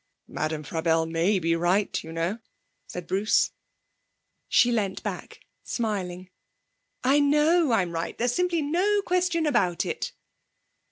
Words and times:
'Madame 0.27 0.63
Frabelle 0.63 1.05
may 1.05 1.37
be 1.37 1.55
right, 1.55 2.03
you 2.03 2.11
know,' 2.11 2.39
said 2.87 3.05
Bruce. 3.05 3.51
She 4.49 4.71
leant 4.71 5.03
back, 5.03 5.41
smiling. 5.63 6.31
'I 7.03 7.19
know 7.19 7.71
I'm 7.71 7.91
right! 7.91 8.17
There's 8.17 8.33
simply 8.33 8.63
no 8.63 9.03
question 9.03 9.45
about 9.45 9.85
it.' 9.85 10.11